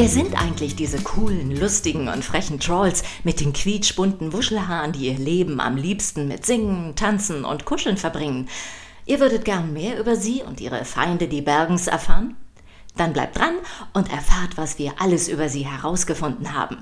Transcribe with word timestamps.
Wer 0.00 0.08
sind 0.08 0.34
eigentlich 0.40 0.76
diese 0.76 1.02
coolen, 1.02 1.54
lustigen 1.54 2.08
und 2.08 2.24
frechen 2.24 2.58
Trolls 2.58 3.02
mit 3.22 3.38
den 3.38 3.52
quietschbunten 3.52 4.32
Wuschelhaaren, 4.32 4.92
die 4.92 5.08
ihr 5.08 5.18
Leben 5.18 5.60
am 5.60 5.76
liebsten 5.76 6.26
mit 6.26 6.46
Singen, 6.46 6.96
Tanzen 6.96 7.44
und 7.44 7.66
Kuscheln 7.66 7.98
verbringen? 7.98 8.48
Ihr 9.04 9.20
würdet 9.20 9.44
gern 9.44 9.74
mehr 9.74 10.00
über 10.00 10.16
sie 10.16 10.42
und 10.42 10.58
ihre 10.62 10.86
Feinde, 10.86 11.28
die 11.28 11.42
Bergens, 11.42 11.86
erfahren? 11.86 12.34
Dann 12.96 13.12
bleibt 13.12 13.36
dran 13.36 13.56
und 13.92 14.10
erfahrt, 14.10 14.56
was 14.56 14.78
wir 14.78 14.94
alles 14.98 15.28
über 15.28 15.50
sie 15.50 15.66
herausgefunden 15.66 16.54
haben. 16.54 16.78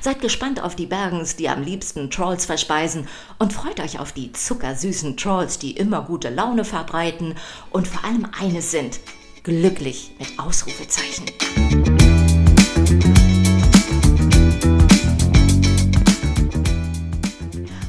Seid 0.00 0.20
gespannt 0.20 0.60
auf 0.60 0.74
die 0.74 0.86
Bergens, 0.86 1.36
die 1.36 1.48
am 1.48 1.62
liebsten 1.62 2.10
Trolls 2.10 2.46
verspeisen 2.46 3.06
und 3.38 3.52
freut 3.52 3.78
euch 3.78 4.00
auf 4.00 4.10
die 4.10 4.32
zuckersüßen 4.32 5.16
Trolls, 5.16 5.60
die 5.60 5.76
immer 5.76 6.02
gute 6.02 6.30
Laune 6.30 6.64
verbreiten 6.64 7.36
und 7.70 7.86
vor 7.86 8.04
allem 8.04 8.26
eines 8.36 8.72
sind, 8.72 8.98
glücklich 9.44 10.16
mit 10.18 10.36
Ausrufezeichen. 10.40 11.26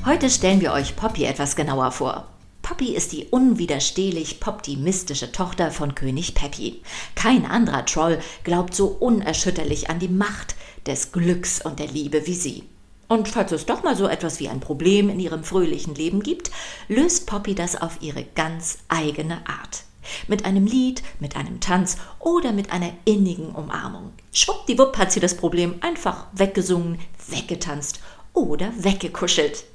Heute 0.07 0.29
stellen 0.29 0.61
wir 0.61 0.71
euch 0.71 0.95
Poppy 0.95 1.25
etwas 1.25 1.57
genauer 1.57 1.91
vor. 1.91 2.29
Poppy 2.61 2.95
ist 2.95 3.11
die 3.11 3.25
unwiderstehlich 3.25 4.39
optimistische 4.47 5.33
Tochter 5.33 5.69
von 5.69 5.95
König 5.95 6.33
Peppy. 6.33 6.81
Kein 7.15 7.45
anderer 7.45 7.85
Troll 7.85 8.19
glaubt 8.45 8.73
so 8.73 8.87
unerschütterlich 8.87 9.89
an 9.89 9.99
die 9.99 10.07
Macht 10.07 10.55
des 10.85 11.11
Glücks 11.11 11.59
und 11.61 11.79
der 11.79 11.87
Liebe 11.87 12.25
wie 12.25 12.35
sie. 12.35 12.63
Und 13.09 13.27
falls 13.27 13.51
es 13.51 13.65
doch 13.65 13.83
mal 13.83 13.97
so 13.97 14.07
etwas 14.07 14.39
wie 14.39 14.47
ein 14.47 14.61
Problem 14.61 15.09
in 15.09 15.19
ihrem 15.19 15.43
fröhlichen 15.43 15.93
Leben 15.93 16.23
gibt, 16.23 16.51
löst 16.87 17.27
Poppy 17.27 17.53
das 17.53 17.75
auf 17.75 17.97
ihre 17.99 18.23
ganz 18.23 18.77
eigene 18.87 19.45
Art. 19.45 19.83
Mit 20.29 20.45
einem 20.45 20.65
Lied, 20.65 21.03
mit 21.19 21.35
einem 21.35 21.59
Tanz 21.59 21.97
oder 22.19 22.53
mit 22.53 22.71
einer 22.71 22.93
innigen 23.03 23.49
Umarmung. 23.49 24.13
Schwuppdiwupp 24.31 24.97
hat 24.97 25.11
sie 25.11 25.19
das 25.19 25.35
Problem 25.35 25.75
einfach 25.81 26.27
weggesungen, 26.31 26.97
weggetanzt 27.27 27.99
oder 28.31 28.71
weggekuschelt. 28.77 29.65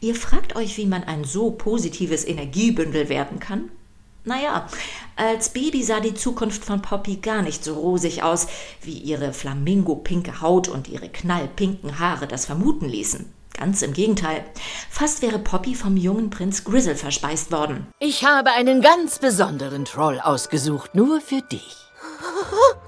Ihr 0.00 0.14
fragt 0.14 0.56
euch, 0.56 0.76
wie 0.76 0.86
man 0.86 1.04
ein 1.04 1.24
so 1.24 1.50
positives 1.50 2.26
Energiebündel 2.26 3.08
werden 3.08 3.40
kann? 3.40 3.70
Naja, 4.24 4.66
als 5.16 5.48
Baby 5.50 5.82
sah 5.82 6.00
die 6.00 6.14
Zukunft 6.14 6.64
von 6.64 6.82
Poppy 6.82 7.16
gar 7.16 7.42
nicht 7.42 7.64
so 7.64 7.74
rosig 7.74 8.22
aus, 8.22 8.46
wie 8.82 8.98
ihre 8.98 9.32
flamingo-pinke 9.32 10.42
Haut 10.42 10.68
und 10.68 10.88
ihre 10.88 11.08
knallpinken 11.08 11.98
Haare 11.98 12.26
das 12.26 12.44
vermuten 12.44 12.86
ließen. 12.86 13.32
Ganz 13.54 13.82
im 13.82 13.92
Gegenteil. 13.92 14.44
Fast 14.90 15.22
wäre 15.22 15.38
Poppy 15.38 15.74
vom 15.74 15.96
jungen 15.96 16.30
Prinz 16.30 16.62
Grizzle 16.62 16.94
verspeist 16.94 17.50
worden. 17.50 17.86
Ich 17.98 18.24
habe 18.24 18.50
einen 18.52 18.82
ganz 18.82 19.18
besonderen 19.18 19.84
Troll 19.84 20.20
ausgesucht, 20.20 20.94
nur 20.94 21.20
für 21.20 21.42
dich. 21.42 21.76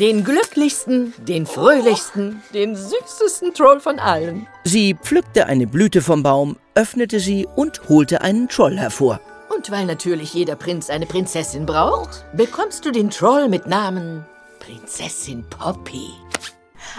Den 0.00 0.24
glücklichsten, 0.24 1.14
den 1.18 1.46
fröhlichsten, 1.46 2.42
den 2.52 2.74
süßesten 2.74 3.54
Troll 3.54 3.78
von 3.78 4.00
allen. 4.00 4.48
Sie 4.64 4.94
pflückte 4.94 5.46
eine 5.46 5.68
Blüte 5.68 6.02
vom 6.02 6.24
Baum, 6.24 6.56
öffnete 6.74 7.20
sie 7.20 7.46
und 7.54 7.88
holte 7.88 8.20
einen 8.20 8.48
Troll 8.48 8.76
hervor. 8.76 9.20
Und 9.54 9.70
weil 9.70 9.86
natürlich 9.86 10.34
jeder 10.34 10.56
Prinz 10.56 10.90
eine 10.90 11.06
Prinzessin 11.06 11.64
braucht, 11.64 12.24
bekommst 12.36 12.84
du 12.84 12.90
den 12.90 13.10
Troll 13.10 13.48
mit 13.48 13.68
Namen 13.68 14.24
Prinzessin 14.58 15.44
Poppy. 15.48 16.08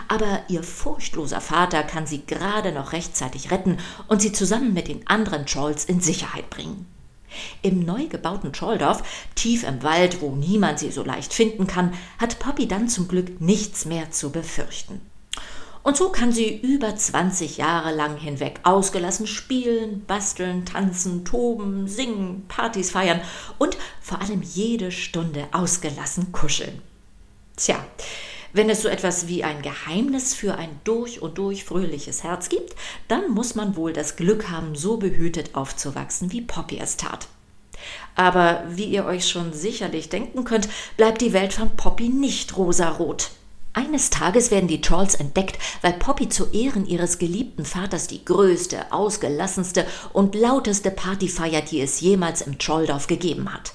Aber 0.07 0.43
ihr 0.47 0.63
furchtloser 0.63 1.41
Vater 1.41 1.83
kann 1.83 2.07
sie 2.07 2.25
gerade 2.25 2.71
noch 2.71 2.93
rechtzeitig 2.93 3.51
retten 3.51 3.77
und 4.07 4.21
sie 4.21 4.31
zusammen 4.31 4.73
mit 4.73 4.87
den 4.87 5.05
anderen 5.05 5.45
Trolls 5.45 5.83
in 5.83 5.99
Sicherheit 5.99 6.49
bringen. 6.49 6.85
Im 7.61 7.79
neu 7.79 8.07
gebauten 8.07 8.53
Trolldorf, 8.53 9.03
tief 9.35 9.63
im 9.63 9.83
Wald, 9.83 10.21
wo 10.21 10.31
niemand 10.35 10.79
sie 10.79 10.91
so 10.91 11.03
leicht 11.03 11.33
finden 11.33 11.67
kann, 11.67 11.93
hat 12.17 12.39
Poppy 12.39 12.67
dann 12.67 12.87
zum 12.87 13.07
Glück 13.07 13.41
nichts 13.41 13.85
mehr 13.85 14.11
zu 14.11 14.31
befürchten. 14.31 15.01
Und 15.85 15.97
so 15.97 16.09
kann 16.09 16.31
sie 16.31 16.57
über 16.57 16.95
20 16.95 17.57
Jahre 17.57 17.93
lang 17.93 18.17
hinweg 18.17 18.59
ausgelassen 18.63 19.27
spielen, 19.27 20.03
basteln, 20.05 20.65
tanzen, 20.65 21.25
toben, 21.25 21.87
singen, 21.87 22.45
Partys 22.47 22.89
feiern 22.89 23.21
und 23.59 23.77
vor 24.01 24.19
allem 24.19 24.41
jede 24.41 24.91
Stunde 24.91 25.47
ausgelassen 25.51 26.31
kuscheln. 26.31 26.81
Tja, 27.55 27.77
wenn 28.55 28.69
es 28.69 28.81
so 28.81 28.87
etwas 28.87 29.27
wie 29.27 29.43
ein 29.43 29.61
Geheimnis 29.61 30.33
für 30.33 30.55
ein 30.55 30.79
durch 30.85 31.21
und 31.21 31.37
durch 31.37 31.65
fröhliches 31.65 32.23
Herz 32.23 32.47
gibt, 32.47 32.73
dann 33.09 33.31
muss 33.31 33.53
man 33.53 33.75
wohl 33.75 33.91
das 33.91 34.15
Glück 34.15 34.49
haben, 34.49 34.75
so 34.75 34.97
behütet 34.97 35.55
aufzuwachsen, 35.55 36.31
wie 36.31 36.41
Poppy 36.41 36.79
es 36.79 36.95
tat. 36.95 37.27
Aber 38.15 38.63
wie 38.69 38.85
ihr 38.85 39.05
euch 39.05 39.27
schon 39.27 39.51
sicherlich 39.51 40.07
denken 40.07 40.45
könnt, 40.45 40.69
bleibt 40.95 41.21
die 41.21 41.33
Welt 41.33 41.53
von 41.53 41.75
Poppy 41.75 42.07
nicht 42.07 42.55
rosarot. 42.55 43.31
Eines 43.73 44.09
Tages 44.09 44.51
werden 44.51 44.69
die 44.69 44.79
Trolls 44.79 45.15
entdeckt, 45.15 45.59
weil 45.81 45.91
Poppy 45.91 46.29
zu 46.29 46.49
Ehren 46.53 46.85
ihres 46.85 47.17
geliebten 47.17 47.65
Vaters 47.65 48.07
die 48.07 48.23
größte, 48.23 48.93
ausgelassenste 48.93 49.85
und 50.13 50.33
lauteste 50.33 50.91
Party 50.91 51.27
feiert, 51.27 51.71
die 51.71 51.81
es 51.81 51.99
jemals 51.99 52.39
im 52.39 52.57
Trolldorf 52.57 53.07
gegeben 53.07 53.53
hat. 53.53 53.73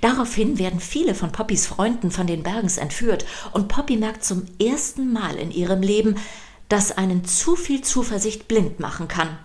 Daraufhin 0.00 0.58
werden 0.58 0.80
viele 0.80 1.14
von 1.14 1.32
Poppys 1.32 1.66
Freunden 1.66 2.10
von 2.10 2.26
den 2.26 2.42
Bergens 2.42 2.76
entführt 2.76 3.24
und 3.52 3.68
Poppy 3.68 3.96
merkt 3.96 4.24
zum 4.24 4.46
ersten 4.60 5.12
Mal 5.12 5.36
in 5.36 5.50
ihrem 5.50 5.82
Leben, 5.82 6.16
dass 6.68 6.92
einen 6.92 7.24
zu 7.24 7.56
viel 7.56 7.82
Zuversicht 7.82 8.48
blind 8.48 8.80
machen 8.80 9.08
kann. 9.08 9.38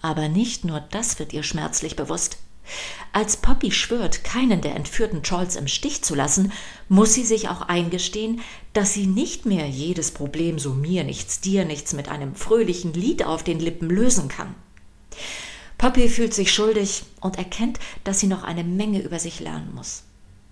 Aber 0.00 0.28
nicht 0.28 0.64
nur 0.64 0.80
das 0.80 1.18
wird 1.18 1.32
ihr 1.32 1.42
schmerzlich 1.42 1.96
bewusst. 1.96 2.38
Als 3.12 3.38
Poppy 3.38 3.70
schwört, 3.70 4.24
keinen 4.24 4.60
der 4.60 4.76
entführten 4.76 5.22
Trolls 5.22 5.56
im 5.56 5.66
Stich 5.66 6.02
zu 6.02 6.14
lassen, 6.14 6.52
muss 6.88 7.14
sie 7.14 7.24
sich 7.24 7.48
auch 7.48 7.62
eingestehen, 7.62 8.40
dass 8.72 8.92
sie 8.92 9.06
nicht 9.06 9.46
mehr 9.46 9.66
jedes 9.66 10.10
Problem 10.10 10.58
so 10.58 10.74
mir 10.74 11.04
nichts, 11.04 11.40
dir 11.40 11.64
nichts 11.64 11.94
mit 11.94 12.08
einem 12.08 12.34
fröhlichen 12.34 12.92
Lied 12.92 13.24
auf 13.24 13.42
den 13.42 13.58
Lippen 13.58 13.88
lösen 13.88 14.28
kann. 14.28 14.54
Poppy 15.78 16.08
fühlt 16.08 16.34
sich 16.34 16.52
schuldig 16.52 17.04
und 17.20 17.38
erkennt, 17.38 17.78
dass 18.04 18.18
sie 18.18 18.26
noch 18.26 18.42
eine 18.42 18.64
Menge 18.64 19.00
über 19.00 19.18
sich 19.18 19.38
lernen 19.38 19.72
muss. 19.74 20.02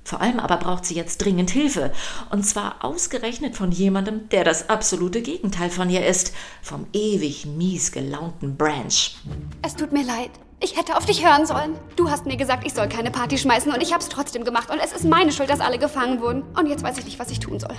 Vor 0.05 0.21
allem 0.21 0.39
aber 0.39 0.57
braucht 0.59 0.85
sie 0.85 0.95
jetzt 0.95 1.19
dringend 1.19 1.51
Hilfe. 1.51 1.93
Und 2.31 2.47
zwar 2.47 2.85
ausgerechnet 2.85 3.57
von 3.57 3.73
jemandem, 3.73 4.29
der 4.29 4.45
das 4.45 4.69
absolute 4.69 5.21
Gegenteil 5.21 5.69
von 5.69 5.91
ihr 5.91 6.07
ist. 6.07 6.33
Vom 6.63 6.87
ewig 6.93 7.45
mies 7.45 7.91
gelaunten 7.91 8.57
Branch. 8.57 9.17
Es 9.63 9.75
tut 9.75 9.91
mir 9.91 10.05
leid. 10.05 10.31
Ich 10.61 10.79
hätte 10.79 10.97
auf 10.97 11.07
dich 11.07 11.27
hören 11.27 11.45
sollen. 11.45 11.77
Du 11.97 12.09
hast 12.09 12.25
mir 12.25 12.37
gesagt, 12.37 12.65
ich 12.65 12.73
soll 12.73 12.89
keine 12.89 13.11
Party 13.11 13.37
schmeißen 13.37 13.73
und 13.73 13.83
ich 13.83 13.93
hab's 13.93 14.09
trotzdem 14.09 14.45
gemacht. 14.45 14.71
Und 14.71 14.79
es 14.79 14.93
ist 14.93 15.05
meine 15.05 15.33
Schuld, 15.33 15.51
dass 15.51 15.59
alle 15.59 15.79
gefangen 15.79 16.21
wurden. 16.21 16.45
Und 16.57 16.69
jetzt 16.69 16.85
weiß 16.85 16.99
ich 16.99 17.05
nicht, 17.05 17.19
was 17.19 17.31
ich 17.33 17.41
tun 17.41 17.59
soll. 17.59 17.75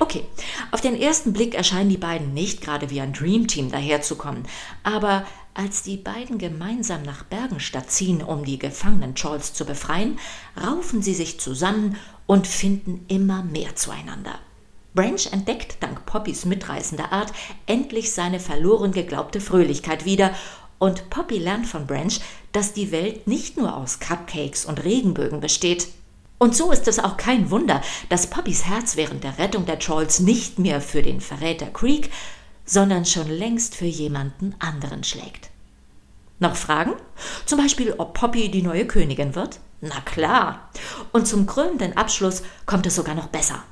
Okay, 0.00 0.24
auf 0.70 0.80
den 0.80 1.00
ersten 1.00 1.32
Blick 1.32 1.54
erscheinen 1.54 1.88
die 1.88 1.96
beiden 1.96 2.34
nicht 2.34 2.60
gerade 2.60 2.90
wie 2.90 3.00
ein 3.00 3.14
Dreamteam 3.14 3.70
daherzukommen. 3.70 4.44
Aber 4.82 5.24
als 5.54 5.82
die 5.82 5.96
beiden 5.96 6.38
gemeinsam 6.38 7.02
nach 7.02 7.24
Bergenstadt 7.24 7.90
ziehen, 7.90 8.22
um 8.22 8.44
die 8.44 8.58
gefangenen 8.58 9.14
Trolls 9.14 9.52
zu 9.52 9.64
befreien, 9.64 10.18
raufen 10.62 11.02
sie 11.02 11.14
sich 11.14 11.40
zusammen 11.40 11.96
und 12.26 12.46
finden 12.46 13.04
immer 13.08 13.42
mehr 13.42 13.76
zueinander. 13.76 14.38
Branch 14.94 15.26
entdeckt 15.30 15.76
dank 15.80 16.04
Poppys 16.06 16.44
mitreißender 16.44 17.12
Art 17.12 17.32
endlich 17.66 18.12
seine 18.12 18.40
verloren 18.40 18.92
geglaubte 18.92 19.40
Fröhlichkeit 19.40 20.04
wieder 20.04 20.34
und 20.78 21.10
Poppy 21.10 21.38
lernt 21.38 21.66
von 21.66 21.86
Branch, 21.86 22.14
dass 22.52 22.72
die 22.72 22.90
Welt 22.90 23.26
nicht 23.26 23.56
nur 23.56 23.76
aus 23.76 24.00
Cupcakes 24.00 24.64
und 24.64 24.82
Regenbögen 24.82 25.40
besteht. 25.40 25.88
Und 26.38 26.56
so 26.56 26.72
ist 26.72 26.88
es 26.88 26.98
auch 26.98 27.18
kein 27.18 27.50
Wunder, 27.50 27.82
dass 28.08 28.28
Poppys 28.28 28.64
Herz 28.64 28.96
während 28.96 29.22
der 29.22 29.38
Rettung 29.38 29.66
der 29.66 29.78
Trolls 29.78 30.20
nicht 30.20 30.58
mehr 30.58 30.80
für 30.80 31.02
den 31.02 31.20
Verräter 31.20 31.66
Creek, 31.66 32.10
sondern 32.64 33.04
schon 33.04 33.28
längst 33.28 33.74
für 33.74 33.84
jemanden 33.84 34.54
anderen 34.58 35.04
schlägt. 35.04 35.49
Noch 36.40 36.56
Fragen? 36.56 36.94
Zum 37.44 37.58
Beispiel, 37.58 37.94
ob 37.98 38.14
Poppy 38.14 38.50
die 38.50 38.62
neue 38.62 38.86
Königin 38.86 39.34
wird? 39.34 39.60
Na 39.82 40.00
klar. 40.00 40.70
Und 41.12 41.28
zum 41.28 41.46
krönenden 41.46 41.96
Abschluss 41.96 42.42
kommt 42.64 42.86
es 42.86 42.96
sogar 42.96 43.14
noch 43.14 43.28
besser. 43.28 43.62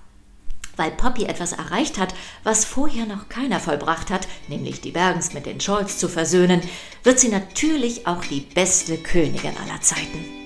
Weil 0.77 0.91
Poppy 0.93 1.25
etwas 1.25 1.53
erreicht 1.53 1.99
hat, 1.99 2.15
was 2.45 2.67
vorher 2.67 3.07
noch 3.07 3.29
keiner 3.31 3.59
vollbracht 3.59 4.11
hat, 4.11 4.29
nämlich 4.49 4.83
die 4.83 4.93
Bergens 4.93 5.33
mit 5.33 5.47
den 5.47 5.61
Scholz 5.61 5.99
zu 5.99 6.09
versöhnen, 6.09 6.61
wird 7.03 7.19
sie 7.19 7.29
natürlich 7.29 8.07
auch 8.07 8.25
die 8.25 8.41
beste 8.41 8.99
Königin 8.99 9.57
aller 9.57 9.81
Zeiten. 9.81 10.38